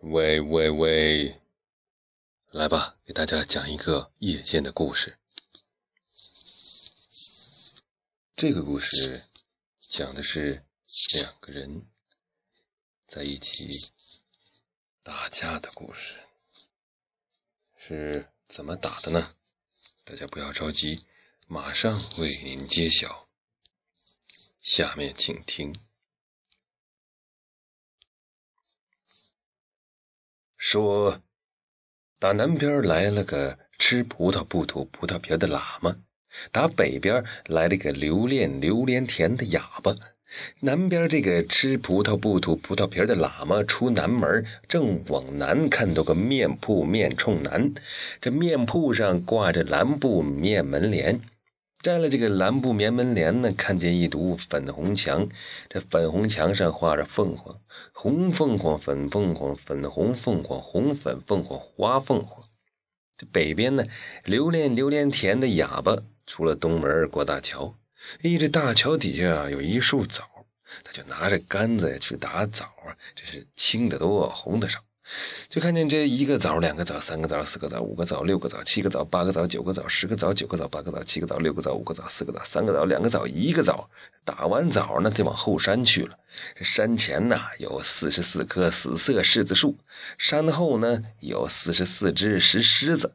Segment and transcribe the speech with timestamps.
[0.00, 1.40] 喂喂喂，
[2.50, 5.18] 来吧，给大家讲一个夜间的故事。
[8.36, 9.24] 这个故事
[9.88, 10.62] 讲的是
[11.14, 11.86] 两个人
[13.06, 13.70] 在一起
[15.02, 16.20] 打架的故事，
[17.78, 19.34] 是怎么打的呢？
[20.04, 21.06] 大家不要着急，
[21.46, 23.28] 马上为您揭晓。
[24.60, 25.74] 下面请听。
[30.76, 31.22] 说，
[32.18, 35.96] 打南边来了个吃葡萄不吐葡萄皮的喇嘛，
[36.52, 39.96] 打北边来了个留恋榴莲田的哑巴。
[40.60, 47.72] 南边这个吃葡萄不吐葡萄皮的喇嘛出南门，正往南看到个面铺面冲南，
[48.20, 51.22] 这面铺上挂着蓝布面门帘。
[51.82, 55.28] 摘了这个蓝布棉门帘呢，看见一堵粉红墙，
[55.68, 57.60] 这粉红墙上画着凤凰，
[57.92, 62.42] 红凤凰、粉凤凰、粉红凤凰、红粉凤凰、花凤凰。
[63.16, 63.84] 这北边呢，
[64.24, 65.96] 留恋榴莲田的哑巴
[66.26, 67.76] 出了东门过大桥，
[68.22, 70.24] 哎，这大桥底下啊有一树枣，
[70.82, 74.80] 他就拿着杆子呀去打枣啊，这是青的多，红的少。
[75.48, 83.88] 就看见这一个枣、两个枣、三个枣、四个枣、五个枣、六个枣、七个枣、八个枣、九个枣、十个枣、九个枣、八个枣、七个枣、六个枣、五个枣、四个枣、三个枣、两个枣、一个枣。
[84.24, 86.18] 打完枣呢，就往后山去了。
[86.60, 89.78] 山前呐有四十四棵死色柿子树，
[90.18, 93.12] 山后呢有四十四只石狮子。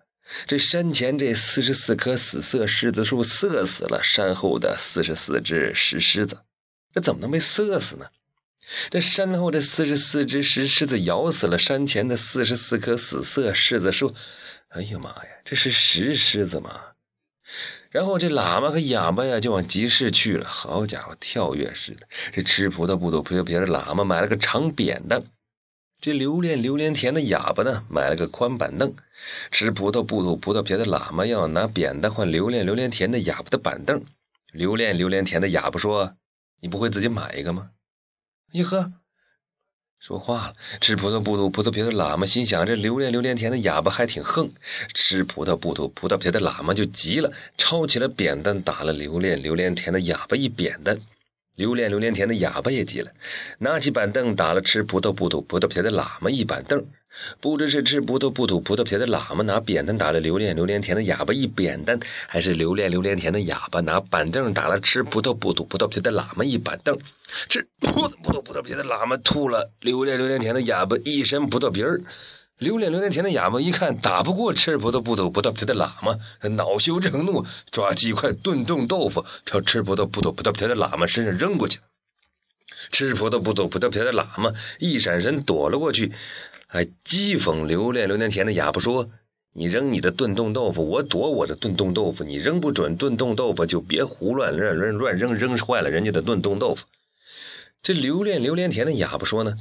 [0.48, 6.38] 这山前这四十四棵死色柿子树射死了山后的四十四只石狮子，
[6.94, 8.06] 这怎么能被射死呢？
[8.90, 14.16] 这山后这四十四只石狮子咬死了山前的四十四棵死色柿子树，
[14.70, 16.80] 哎呀妈呀，这是石狮子吗？
[17.90, 20.48] 然后这喇嘛和哑巴呀就往集市去了。
[20.48, 22.08] 好家伙，跳跃似的！
[22.32, 25.22] 这吃葡萄不吐葡萄皮的喇嘛买了个长扁担，
[26.00, 28.94] 这留恋榴莲田的哑巴呢买了个宽板凳。
[29.52, 34.02] 吃葡萄不吐葡萄皮的喇嘛要拿扁担换留恋榴莲田的哑巴的板凳。
[34.54, 36.16] 留恋榴莲田的哑巴说
[36.62, 37.72] ：“你不会自己买一个吗？”
[38.52, 38.92] 哟呵，
[40.00, 40.54] 说话了。
[40.82, 44.52] 吃葡萄不吐葡萄皮的喇嘛心想：这榴莲榴莲田的哑巴还挺横。
[44.94, 51.00] 吃葡萄不吐葡萄皮的喇嘛就急了，抄起了扁担打了榴莲榴莲田的哑巴一扁担。
[51.56, 53.12] 榴莲榴莲田的哑巴也急了，
[53.60, 56.86] 拿起板凳打了吃葡萄不吐葡萄皮的喇嘛一板凳。
[57.40, 66.98] 不知是吃葡萄不吐葡萄皮的喇嘛拿扁担打了留恋榴莲田的哑巴一扁担，还是留恋榴莲田的哑巴拿板凳打了吃葡萄不吐葡萄皮的喇嘛一板凳。
[67.48, 72.02] 吃葡萄不吐葡萄皮的喇嘛吐了留恋榴莲田的哑巴一身葡萄皮儿。
[72.58, 76.20] 留恋榴莲田的哑巴一看打不过吃葡萄不吐葡萄皮的喇嘛，
[76.56, 81.80] 恼羞成怒，抓几块炖冻豆腐朝吃葡萄不吐葡萄皮的喇嘛身上扔过去。
[82.92, 86.12] 吃葡萄不吐葡萄皮的喇嘛一闪身躲了过去。
[86.74, 89.10] 还讥讽留恋榴莲田的哑巴说
[89.52, 92.24] ：“你扔你的炖冻豆腐，我躲我的炖冻豆腐。
[92.24, 96.86] 你扔不准炖冻豆腐，就别胡乱乱乱乱扔，扔坏了人家的炖冻豆腐。”
[97.84, 99.54] 这留恋榴莲田的哑巴说呢：“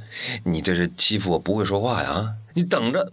[0.45, 2.35] 你这是欺负我不会说话呀？
[2.53, 3.11] 你等着！”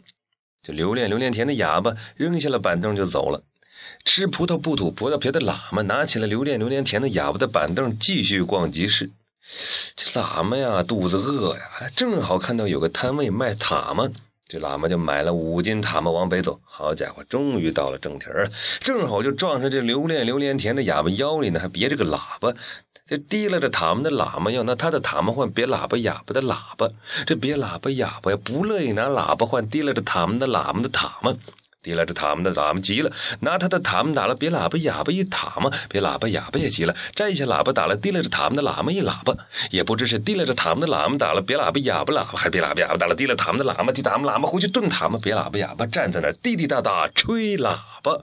[0.63, 3.43] 这留恋榴莲田的哑巴扔下了板凳就走了。
[4.05, 9.11] 吃葡萄不吐葡萄皮的喇嘛拿起了留恋榴莲田的哑巴的板凳，继续逛集市。
[9.97, 11.63] 这喇嘛呀，肚子饿呀，
[11.97, 14.09] 正好看到有个摊位卖塔嘛，
[14.47, 16.61] 这喇嘛就买了五斤塔嘛往北走。
[16.65, 18.51] 好家伙，终于到了正题儿，
[18.81, 22.55] 正好就撞上这留恋榴莲田的哑巴腰里呢，还别着个喇叭。
[23.09, 26.91] 这提拉着塔嘛的喇嘛要拿他的塔嘛换别喇叭哑巴的喇叭，
[27.27, 31.35] 这别喇叭哑巴呀不乐意拿喇叭换提拉着塔嘛的喇嘛的塔嘛。
[31.83, 39.35] 提拉着塔嘛的喇嘛急了，拿他的塔嘛打了别喇叭哑巴一塔嘛，别喇叭哑巴也急了，摘下喇叭打了提拉着塔嘛的喇嘛一喇叭，
[39.71, 48.23] 也不知是提拉着塔嘛的喇嘛打了别喇叭哑巴喇叭，还别喇叭哑巴打了提拉塔嘛的喇嘛，提塔嘛喇嘛回去炖塔嘛，别喇叭哑巴站在那滴滴答答吹喇叭。